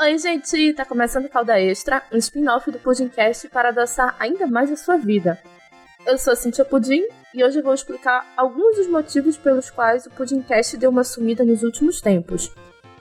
Oi, 0.00 0.18
gente! 0.18 0.72
Tá 0.72 0.84
começando 0.84 1.28
Calda 1.28 1.60
Extra, 1.60 2.02
um 2.10 2.16
spin-off 2.16 2.70
do 2.70 2.78
Pudimcast 2.78 3.48
para 3.48 3.68
adoçar 3.68 4.16
ainda 4.18 4.46
mais 4.46 4.72
a 4.72 4.76
sua 4.76 4.96
vida. 4.96 5.38
Eu 6.06 6.16
sou 6.16 6.32
a 6.32 6.36
Cintia 6.36 6.64
Pudim 6.64 7.06
e 7.34 7.44
hoje 7.44 7.60
vou 7.60 7.74
explicar 7.74 8.26
alguns 8.34 8.76
dos 8.76 8.86
motivos 8.86 9.36
pelos 9.36 9.70
quais 9.70 10.06
o 10.06 10.10
Pudimcast 10.10 10.78
deu 10.78 10.88
uma 10.88 11.04
sumida 11.04 11.44
nos 11.44 11.62
últimos 11.62 12.00
tempos. 12.00 12.50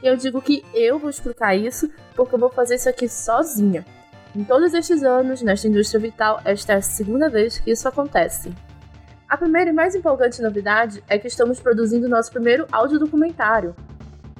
E 0.04 0.08
eu 0.08 0.18
digo 0.18 0.42
que 0.42 0.64
eu 0.74 1.00
vou 1.00 1.10
explicar 1.10 1.56
isso 1.56 1.90
porque 2.16 2.36
eu 2.36 2.40
vou 2.40 2.50
fazer 2.50 2.76
isso 2.76 2.90
aqui 2.90 3.08
sozinha. 3.08 3.86
Em 4.36 4.44
todos 4.44 4.74
estes 4.74 5.02
anos, 5.02 5.42
nesta 5.42 5.68
indústria 5.68 6.00
vital, 6.02 6.42
esta 6.44 6.74
é 6.74 6.76
a 6.76 6.82
segunda 6.82 7.30
vez 7.30 7.60
que 7.60 7.72
isso 7.72 7.88
acontece. 7.88 8.54
A 9.30 9.38
primeira 9.38 9.70
e 9.70 9.74
mais 9.74 9.94
empolgante 9.94 10.42
novidade 10.42 11.04
é 11.08 11.20
que 11.20 11.28
estamos 11.28 11.60
produzindo 11.60 12.10
nosso 12.10 12.32
primeiro 12.32 12.66
audiodocumentário. 12.72 13.76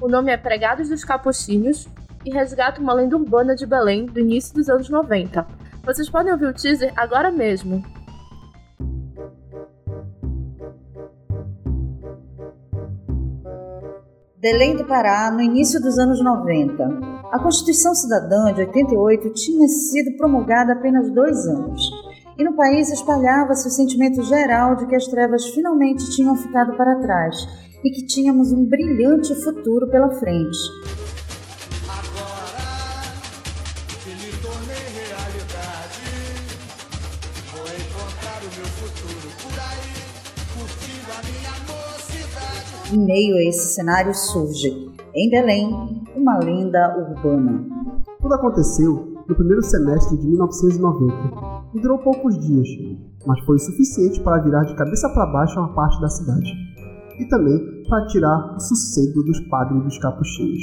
O 0.00 0.08
nome 0.08 0.32
é 0.32 0.36
Pregados 0.36 0.88
dos 0.88 1.04
Capuchinhos 1.04 1.86
e 2.24 2.30
resgata 2.32 2.80
uma 2.80 2.92
lenda 2.92 3.16
urbana 3.16 3.54
de 3.54 3.64
Belém 3.64 4.06
do 4.06 4.18
início 4.18 4.52
dos 4.52 4.68
anos 4.68 4.90
90. 4.90 5.46
Vocês 5.84 6.10
podem 6.10 6.32
ouvir 6.32 6.46
o 6.46 6.52
teaser 6.52 6.92
agora 6.96 7.30
mesmo. 7.30 7.84
Belém 14.38 14.76
do 14.76 14.84
Pará, 14.86 15.30
no 15.30 15.40
início 15.40 15.80
dos 15.80 16.00
anos 16.00 16.20
90. 16.20 16.82
A 17.30 17.38
Constituição 17.38 17.94
Cidadã 17.94 18.52
de 18.52 18.62
88 18.62 19.34
tinha 19.34 19.68
sido 19.68 20.16
promulgada 20.16 20.72
há 20.72 20.74
apenas 20.74 21.08
dois 21.12 21.46
anos. 21.46 21.99
E 22.40 22.42
no 22.42 22.54
país 22.54 22.90
espalhava-se 22.90 23.68
o 23.68 23.70
sentimento 23.70 24.22
geral 24.22 24.74
de 24.74 24.86
que 24.86 24.96
as 24.96 25.06
trevas 25.06 25.44
finalmente 25.48 26.10
tinham 26.10 26.34
ficado 26.34 26.74
para 26.74 26.98
trás 26.98 27.36
e 27.84 27.90
que 27.90 28.06
tínhamos 28.06 28.50
um 28.50 28.64
brilhante 28.64 29.34
futuro 29.44 29.86
pela 29.90 30.10
frente. 30.12 30.56
Em 42.90 42.98
meio 43.04 43.36
a 43.36 43.42
esse 43.42 43.74
cenário 43.74 44.14
surge, 44.14 44.90
em 45.14 45.28
Belém, 45.28 46.02
uma 46.16 46.38
lenda 46.38 46.96
urbana. 46.96 47.66
Tudo 48.18 48.34
aconteceu 48.34 49.09
no 49.30 49.36
primeiro 49.36 49.62
semestre 49.62 50.18
de 50.18 50.26
1990 50.26 51.14
e 51.72 51.80
durou 51.80 51.98
poucos 51.98 52.36
dias, 52.36 52.68
mas 53.24 53.38
foi 53.44 53.56
o 53.56 53.60
suficiente 53.60 54.20
para 54.20 54.42
virar 54.42 54.64
de 54.64 54.74
cabeça 54.74 55.08
para 55.10 55.26
baixo 55.26 55.60
uma 55.60 55.72
parte 55.72 56.00
da 56.00 56.08
cidade 56.08 56.52
e 57.16 57.28
também 57.28 57.56
para 57.88 58.06
tirar 58.08 58.56
o 58.56 58.58
sossego 58.58 59.22
dos 59.22 59.38
padres 59.48 59.84
dos 59.84 59.98
capuchinhos. 59.98 60.62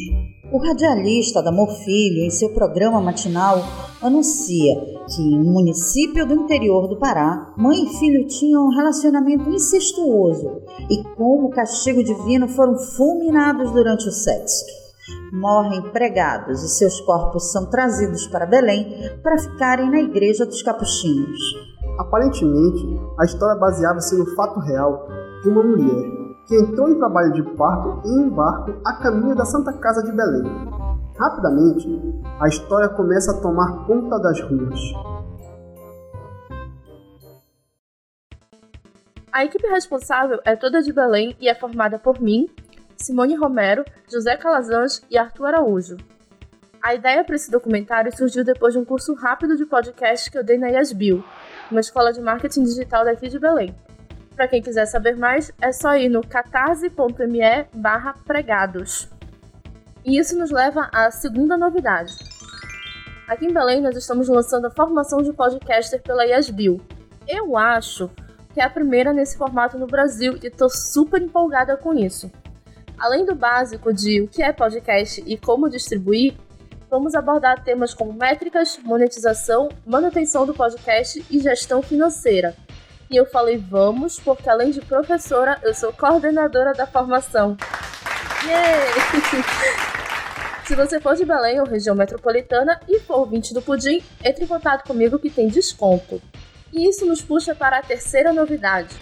O 0.51 0.57
radialista 0.57 1.41
Damor 1.41 1.69
Filho, 1.85 2.25
em 2.25 2.29
seu 2.29 2.49
programa 2.49 2.99
matinal, 2.99 3.57
anuncia 4.01 4.75
que 5.15 5.21
em 5.21 5.39
um 5.39 5.53
município 5.53 6.27
do 6.27 6.33
interior 6.33 6.89
do 6.89 6.99
Pará, 6.99 7.53
mãe 7.57 7.85
e 7.85 7.89
filho 7.97 8.27
tinham 8.27 8.65
um 8.65 8.75
relacionamento 8.75 9.49
incestuoso 9.49 10.61
e, 10.89 11.03
como 11.15 11.51
castigo 11.51 12.03
divino, 12.03 12.49
foram 12.49 12.77
fulminados 12.77 13.71
durante 13.71 14.09
o 14.09 14.11
sexo. 14.11 14.86
Morrem 15.31 15.81
pregados 15.91 16.63
e 16.63 16.67
seus 16.67 16.99
corpos 17.01 17.51
são 17.51 17.69
trazidos 17.69 18.27
para 18.27 18.45
Belém 18.45 19.17
para 19.23 19.37
ficarem 19.37 19.89
na 19.89 19.99
igreja 19.99 20.45
dos 20.45 20.61
capuchinhos. 20.61 21.39
Aparentemente, 21.97 22.99
a 23.19 23.25
história 23.25 23.59
baseava-se 23.59 24.17
no 24.17 24.25
fato 24.35 24.59
real 24.59 25.07
de 25.41 25.49
uma 25.49 25.63
mulher 25.63 26.27
que 26.47 26.55
entrou 26.55 26.89
em 26.89 26.97
trabalho 26.97 27.33
de 27.33 27.43
parto 27.55 28.07
em 28.07 28.25
um 28.25 28.29
barco 28.29 28.73
a 28.85 28.93
caminho 28.93 29.35
da 29.35 29.45
Santa 29.45 29.73
Casa 29.73 30.01
de 30.03 30.11
Belém. 30.11 30.43
Rapidamente, 31.17 31.87
a 32.39 32.47
história 32.47 32.89
começa 32.89 33.31
a 33.31 33.41
tomar 33.41 33.85
conta 33.85 34.19
das 34.19 34.39
ruas. 34.41 34.79
A 39.31 39.45
equipe 39.45 39.67
responsável 39.67 40.39
é 40.45 40.55
toda 40.55 40.81
de 40.81 40.91
Belém 40.93 41.35
e 41.39 41.49
é 41.49 41.53
formada 41.53 41.99
por 41.99 42.19
mim, 42.21 42.47
Simone 42.97 43.35
Romero, 43.35 43.85
José 44.11 44.35
Calazans 44.35 45.01
e 45.09 45.17
Arthur 45.17 45.45
Araújo. 45.45 45.97
A 46.81 46.95
ideia 46.95 47.23
para 47.23 47.35
esse 47.35 47.51
documentário 47.51 48.15
surgiu 48.15 48.43
depois 48.43 48.73
de 48.73 48.79
um 48.79 48.85
curso 48.85 49.13
rápido 49.13 49.55
de 49.55 49.65
podcast 49.65 50.29
que 50.29 50.37
eu 50.37 50.43
dei 50.43 50.57
na 50.57 50.67
Yasbil, 50.67 51.23
uma 51.69 51.79
escola 51.79 52.13
de 52.13 52.21
marketing 52.21 52.63
digital 52.63 53.05
daqui 53.05 53.29
de 53.29 53.39
Belém. 53.39 53.75
Para 54.35 54.47
quem 54.47 54.61
quiser 54.61 54.85
saber 54.85 55.17
mais, 55.17 55.51
é 55.59 55.71
só 55.71 55.95
ir 55.97 56.09
no 56.09 56.21
catarse.me 56.21 57.65
barra 57.73 58.13
pregados. 58.25 59.09
E 60.05 60.17
isso 60.17 60.37
nos 60.37 60.51
leva 60.51 60.89
à 60.93 61.11
segunda 61.11 61.57
novidade. 61.57 62.15
Aqui 63.27 63.45
em 63.45 63.53
Belém, 63.53 63.81
nós 63.81 63.97
estamos 63.97 64.29
lançando 64.29 64.67
a 64.67 64.71
formação 64.71 65.21
de 65.21 65.33
podcaster 65.33 66.01
pela 66.01 66.23
Yasbil. 66.23 66.79
Eu 67.27 67.57
acho 67.57 68.09
que 68.53 68.61
é 68.61 68.63
a 68.63 68.69
primeira 68.69 69.11
nesse 69.11 69.37
formato 69.37 69.77
no 69.77 69.87
Brasil 69.87 70.37
e 70.41 70.47
estou 70.47 70.69
super 70.69 71.21
empolgada 71.21 71.75
com 71.75 71.93
isso. 71.93 72.31
Além 72.99 73.25
do 73.25 73.35
básico 73.35 73.93
de 73.93 74.21
o 74.21 74.27
que 74.27 74.41
é 74.41 74.51
podcast 74.51 75.23
e 75.25 75.37
como 75.37 75.69
distribuir, 75.69 76.35
vamos 76.89 77.13
abordar 77.13 77.63
temas 77.63 77.93
como 77.93 78.11
métricas, 78.11 78.79
monetização, 78.83 79.69
manutenção 79.85 80.45
do 80.45 80.53
podcast 80.53 81.23
e 81.29 81.39
gestão 81.39 81.81
financeira. 81.81 82.55
E 83.09 83.15
eu 83.15 83.25
falei 83.25 83.57
vamos, 83.57 84.19
porque 84.19 84.49
além 84.49 84.71
de 84.71 84.81
professora, 84.81 85.59
eu 85.63 85.73
sou 85.73 85.93
coordenadora 85.93 86.73
da 86.73 86.87
formação. 86.87 87.55
Yeah! 88.43 89.87
Se 90.65 90.75
você 90.75 90.99
for 90.99 91.15
de 91.15 91.23
Belém 91.23 91.61
ou 91.61 91.65
região 91.65 91.95
metropolitana 91.95 92.81
e 92.89 92.99
for 92.99 93.19
ouvinte 93.19 93.53
do 93.53 93.61
Pudim, 93.61 94.03
entre 94.21 94.43
em 94.43 94.47
contato 94.47 94.85
comigo 94.85 95.17
que 95.17 95.29
tem 95.29 95.47
desconto. 95.47 96.21
E 96.73 96.89
isso 96.89 97.05
nos 97.05 97.21
puxa 97.21 97.55
para 97.55 97.77
a 97.77 97.81
terceira 97.81 98.33
novidade. 98.33 98.93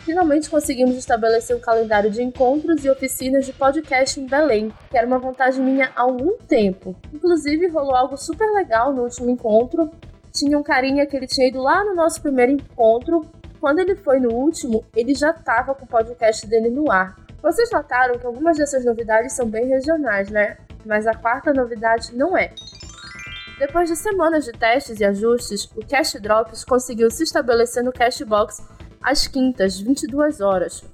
Finalmente 0.00 0.48
conseguimos 0.48 0.96
estabelecer 0.96 1.56
um 1.56 1.60
calendário 1.60 2.10
de 2.10 2.22
encontros 2.22 2.84
e 2.84 2.90
oficinas 2.90 3.44
de 3.44 3.52
podcast 3.52 4.18
em 4.18 4.26
Belém, 4.26 4.72
que 4.90 4.96
era 4.96 5.06
uma 5.06 5.18
vantagem 5.18 5.62
minha 5.62 5.90
há 5.94 6.02
algum 6.02 6.36
tempo. 6.38 6.96
Inclusive, 7.12 7.68
rolou 7.68 7.94
algo 7.94 8.16
super 8.16 8.50
legal 8.52 8.92
no 8.92 9.02
último 9.02 9.28
encontro, 9.28 9.90
tinha 10.32 10.56
um 10.58 10.62
carinha 10.62 11.06
que 11.06 11.16
ele 11.16 11.26
tinha 11.26 11.48
ido 11.48 11.60
lá 11.60 11.84
no 11.84 11.94
nosso 11.94 12.22
primeiro 12.22 12.52
encontro. 12.52 13.26
Quando 13.60 13.80
ele 13.80 13.96
foi 13.96 14.20
no 14.20 14.32
último, 14.32 14.84
ele 14.94 15.14
já 15.14 15.30
estava 15.30 15.74
com 15.74 15.84
o 15.84 15.88
podcast 15.88 16.46
dele 16.46 16.70
no 16.70 16.90
ar. 16.90 17.16
Vocês 17.42 17.70
notaram 17.70 18.18
que 18.18 18.26
algumas 18.26 18.56
dessas 18.56 18.84
novidades 18.84 19.32
são 19.32 19.48
bem 19.48 19.66
regionais, 19.66 20.30
né? 20.30 20.56
Mas 20.86 21.06
a 21.06 21.14
quarta 21.14 21.52
novidade 21.52 22.14
não 22.14 22.36
é. 22.36 22.52
Depois 23.58 23.88
de 23.88 23.96
semanas 23.96 24.44
de 24.44 24.52
testes 24.52 25.00
e 25.00 25.04
ajustes, 25.04 25.64
o 25.76 25.84
Cash 25.84 26.14
Drops 26.20 26.64
conseguiu 26.64 27.10
se 27.10 27.24
estabelecer 27.24 27.82
no 27.82 27.92
Cashbox 27.92 28.62
às 29.02 29.26
quintas, 29.26 29.80
22 29.80 30.40
horas. 30.40 30.84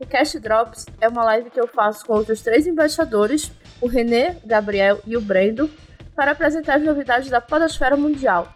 O 0.00 0.06
Cash 0.06 0.34
Drops 0.34 0.86
é 1.00 1.08
uma 1.08 1.24
live 1.24 1.50
que 1.50 1.60
eu 1.60 1.66
faço 1.66 2.04
com 2.04 2.14
outros 2.14 2.42
três 2.42 2.66
embaixadores, 2.66 3.52
o 3.80 3.86
René, 3.86 4.36
o 4.42 4.46
Gabriel 4.46 5.00
e 5.06 5.16
o 5.16 5.20
Brendo, 5.20 5.70
para 6.14 6.32
apresentar 6.32 6.76
as 6.76 6.82
novidades 6.82 7.30
da 7.30 7.40
Podosfera 7.40 7.96
Mundial. 7.96 8.52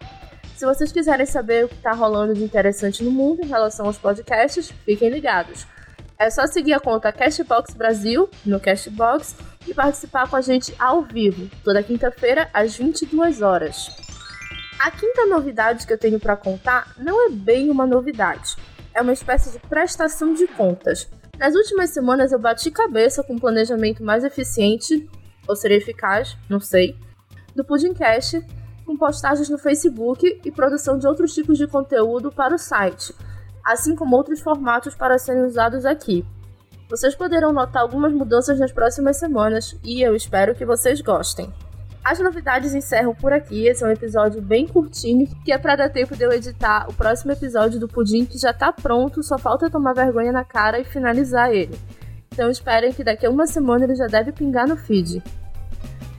Se 0.55 0.65
vocês 0.65 0.91
quiserem 0.91 1.25
saber 1.25 1.65
o 1.65 1.69
que 1.69 1.75
está 1.75 1.93
rolando 1.93 2.33
de 2.33 2.43
interessante 2.43 3.03
no 3.03 3.11
mundo 3.11 3.41
em 3.41 3.47
relação 3.47 3.85
aos 3.85 3.97
podcasts, 3.97 4.71
fiquem 4.85 5.09
ligados. 5.09 5.65
É 6.17 6.29
só 6.29 6.45
seguir 6.45 6.73
a 6.73 6.81
conta 6.81 7.13
Cashbox 7.13 7.73
Brasil 7.73 8.29
no 8.45 8.59
Cashbox 8.59 9.37
e 9.65 9.73
participar 9.73 10.29
com 10.29 10.35
a 10.35 10.41
gente 10.41 10.75
ao 10.77 11.01
vivo, 11.01 11.49
toda 11.63 11.81
quinta-feira 11.81 12.49
às 12.53 12.75
22 12.75 13.41
horas. 13.41 13.89
A 14.77 14.91
quinta 14.91 15.25
novidade 15.25 15.87
que 15.87 15.93
eu 15.93 15.97
tenho 15.97 16.19
para 16.19 16.35
contar 16.35 16.93
não 16.97 17.25
é 17.27 17.29
bem 17.29 17.69
uma 17.69 17.85
novidade, 17.85 18.57
é 18.99 19.01
uma 19.01 19.13
espécie 19.13 19.49
de 19.51 19.59
prestação 19.59 20.33
de 20.33 20.45
contas. 20.45 21.07
Nas 21.37 21.55
últimas 21.55 21.91
semanas 21.91 22.33
eu 22.33 22.39
bati 22.39 22.69
cabeça 22.69 23.23
com 23.23 23.33
um 23.33 23.39
planejamento 23.39 24.03
mais 24.03 24.25
eficiente, 24.25 25.09
ou 25.47 25.55
seria 25.55 25.77
eficaz, 25.77 26.37
não 26.49 26.59
sei, 26.59 26.97
do 27.55 27.63
Pudimcast 27.63 28.45
com 28.85 28.97
postagens 28.97 29.47
no 29.47 29.57
Facebook 29.57 30.41
e 30.43 30.51
produção 30.51 30.97
de 30.97 31.07
outros 31.07 31.33
tipos 31.33 31.57
de 31.57 31.65
conteúdo 31.65 32.29
para 32.29 32.55
o 32.55 32.57
site, 32.57 33.15
assim 33.63 33.95
como 33.95 34.17
outros 34.17 34.41
formatos 34.41 34.95
para 34.95 35.17
serem 35.17 35.43
usados 35.43 35.85
aqui. 35.85 36.25
Vocês 36.89 37.15
poderão 37.15 37.53
notar 37.53 37.83
algumas 37.83 38.11
mudanças 38.11 38.59
nas 38.59 38.71
próximas 38.71 39.15
semanas 39.15 39.77
e 39.81 40.01
eu 40.01 40.13
espero 40.13 40.55
que 40.55 40.65
vocês 40.65 40.99
gostem. 40.99 41.53
As 42.03 42.19
novidades 42.19 42.73
encerram 42.73 43.13
por 43.13 43.33
aqui. 43.33 43.67
Esse 43.67 43.83
é 43.83 43.87
um 43.87 43.91
episódio 43.91 44.41
bem 44.41 44.67
curtinho, 44.67 45.27
que 45.43 45.51
é 45.51 45.57
para 45.57 45.75
dar 45.75 45.89
tempo 45.89 46.15
de 46.15 46.23
eu 46.23 46.31
editar 46.31 46.87
o 46.89 46.93
próximo 46.93 47.31
episódio 47.31 47.79
do 47.79 47.87
Pudim, 47.87 48.25
que 48.25 48.37
já 48.37 48.53
tá 48.53 48.71
pronto, 48.71 49.21
só 49.21 49.37
falta 49.37 49.69
tomar 49.69 49.93
vergonha 49.93 50.31
na 50.31 50.43
cara 50.43 50.79
e 50.79 50.83
finalizar 50.83 51.51
ele. 51.53 51.77
Então 52.31 52.49
esperem 52.49 52.93
que 52.93 53.03
daqui 53.03 53.25
a 53.25 53.29
uma 53.29 53.45
semana 53.45 53.83
ele 53.83 53.95
já 53.95 54.07
deve 54.07 54.31
pingar 54.31 54.67
no 54.67 54.77
feed. 54.77 55.21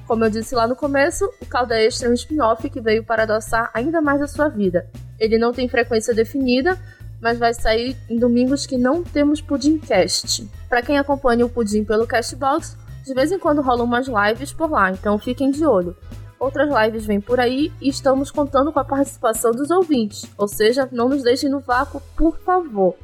Como 0.07 0.25
eu 0.25 0.31
disse 0.31 0.55
lá 0.55 0.67
no 0.67 0.77
começo, 0.77 1.25
o 1.41 1.47
Calda 1.47 1.81
Extra 1.81 2.09
é 2.09 2.11
um 2.11 2.15
spin-off 2.15 2.69
que 2.69 2.81
veio 2.81 3.05
para 3.05 3.23
adoçar 3.23 3.71
ainda 3.73 4.03
mais 4.03 4.21
a 4.21 4.27
sua 4.27 4.49
vida. 4.49 4.87
Ele 5.19 5.39
não 5.39 5.53
tem 5.53 5.69
frequência 5.69 6.13
definida, 6.13 6.77
mas 7.21 7.39
vai 7.39 7.55
sair 7.55 7.97
em 8.09 8.19
domingos 8.19 8.67
que 8.67 8.77
não 8.77 9.03
temos 9.03 9.41
Pudimcast. 9.41 10.49
Para 10.69 10.83
quem 10.83 10.99
acompanha 10.99 11.47
o 11.47 11.49
Pudim 11.49 11.85
pelo 11.85 12.07
Castbox, 12.07 12.77
de 13.05 13.15
vez 13.15 13.33
em 13.33 13.39
quando 13.39 13.63
rolam 13.63 13.85
umas 13.85 14.07
lives 14.07 14.53
por 14.53 14.71
lá, 14.71 14.91
então 14.91 15.19
fiquem 15.19 15.51
de 15.51 15.65
olho. 15.65 15.97
Outras 16.39 16.71
lives 16.71 17.05
vêm 17.05 17.21
por 17.21 17.39
aí 17.39 17.73
e 17.81 17.89
estamos 17.89 18.31
contando 18.31 18.73
com 18.73 18.81
a 18.81 18.85
participação 18.85 19.53
dos 19.53 19.71
ouvintes, 19.71 20.25
ou 20.39 20.49
seja, 20.49 20.89
não 20.91 21.09
nos 21.09 21.23
deixem 21.23 21.51
no 21.51 21.61
vácuo, 21.61 22.01
por 22.17 22.39
favor. 22.39 22.95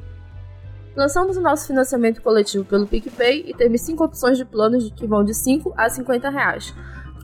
Lançamos 0.95 1.37
o 1.37 1.41
nosso 1.41 1.67
financiamento 1.67 2.21
coletivo 2.23 2.65
pelo 2.65 2.87
PicPay 2.87 3.45
e 3.47 3.53
temos 3.53 3.81
5 3.81 4.03
opções 4.03 4.37
de 4.37 4.45
planos 4.45 4.91
que 4.95 5.05
vão 5.05 5.23
de 5.23 5.35
5 5.35 5.71
a 5.77 5.87
50 5.87 6.29
reais. 6.29 6.73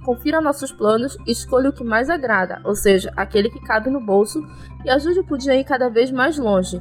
Confira 0.05 0.39
nossos 0.39 0.71
planos 0.71 1.17
e 1.25 1.31
escolha 1.31 1.69
o 1.69 1.73
que 1.73 1.83
mais 1.83 2.09
agrada, 2.09 2.61
ou 2.63 2.75
seja, 2.75 3.11
aquele 3.15 3.49
que 3.49 3.59
cabe 3.61 3.89
no 3.89 3.99
bolso, 3.99 4.45
e 4.85 4.89
ajude 4.91 5.21
o 5.21 5.23
Pudim 5.23 5.49
a 5.49 5.55
ir 5.55 5.63
cada 5.63 5.89
vez 5.89 6.11
mais 6.11 6.37
longe. 6.37 6.79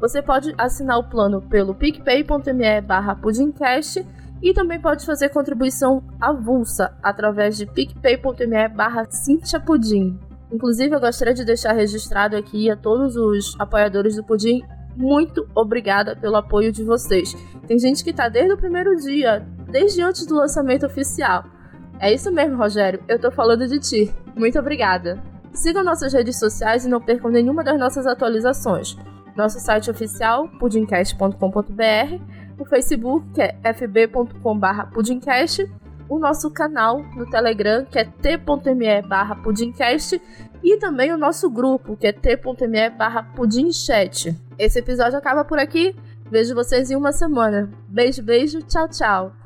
Você 0.00 0.20
pode 0.20 0.52
assinar 0.58 0.98
o 0.98 1.08
plano 1.08 1.40
pelo 1.42 1.74
picpay.me 1.74 2.80
barra 2.80 3.14
pudimcast 3.14 4.04
e 4.44 4.52
também 4.52 4.78
pode 4.78 5.06
fazer 5.06 5.30
contribuição 5.30 6.04
avulsa 6.20 6.94
através 7.02 7.56
de 7.56 7.64
picpay.me 7.64 8.68
barra 8.68 9.08
Pudim. 9.64 10.20
Inclusive, 10.52 10.94
eu 10.94 11.00
gostaria 11.00 11.32
de 11.32 11.46
deixar 11.46 11.72
registrado 11.72 12.36
aqui 12.36 12.70
a 12.70 12.76
todos 12.76 13.16
os 13.16 13.58
apoiadores 13.58 14.16
do 14.16 14.22
Pudim, 14.22 14.62
muito 14.94 15.48
obrigada 15.54 16.14
pelo 16.14 16.36
apoio 16.36 16.70
de 16.70 16.84
vocês. 16.84 17.34
Tem 17.66 17.78
gente 17.78 18.04
que 18.04 18.12
tá 18.12 18.28
desde 18.28 18.52
o 18.52 18.58
primeiro 18.58 18.94
dia, 18.96 19.44
desde 19.70 20.02
antes 20.02 20.26
do 20.26 20.36
lançamento 20.36 20.84
oficial. 20.84 21.46
É 21.98 22.12
isso 22.12 22.30
mesmo, 22.30 22.58
Rogério, 22.58 23.02
eu 23.08 23.18
tô 23.18 23.30
falando 23.30 23.66
de 23.66 23.80
ti. 23.80 24.14
Muito 24.36 24.58
obrigada. 24.58 25.18
Sigam 25.54 25.82
nossas 25.82 26.12
redes 26.12 26.38
sociais 26.38 26.84
e 26.84 26.88
não 26.88 27.00
percam 27.00 27.30
nenhuma 27.30 27.64
das 27.64 27.78
nossas 27.78 28.06
atualizações. 28.06 28.94
Nosso 29.34 29.58
site 29.58 29.90
oficial, 29.90 30.48
pudimcast.com.br 30.60 32.43
o 32.58 32.64
Facebook, 32.64 33.26
que 33.34 33.42
é 33.42 33.56
fb.com.br 33.72 34.92
pudimcast, 34.92 35.70
o 36.08 36.18
nosso 36.18 36.50
canal 36.50 37.02
no 37.14 37.28
Telegram, 37.28 37.84
que 37.84 37.98
é 37.98 38.04
t.me 38.04 39.02
pudimcast, 39.42 40.20
e 40.62 40.76
também 40.78 41.12
o 41.12 41.18
nosso 41.18 41.50
grupo, 41.50 41.96
que 41.96 42.06
é 42.06 42.12
t.me 42.12 42.90
pudimchat. 43.34 44.36
Esse 44.58 44.78
episódio 44.78 45.18
acaba 45.18 45.44
por 45.44 45.58
aqui. 45.58 45.94
Vejo 46.30 46.54
vocês 46.54 46.90
em 46.90 46.96
uma 46.96 47.12
semana. 47.12 47.70
Beijo, 47.88 48.22
beijo, 48.22 48.62
tchau, 48.62 48.88
tchau. 48.88 49.43